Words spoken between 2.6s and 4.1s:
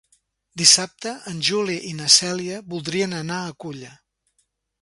voldrien anar a Culla.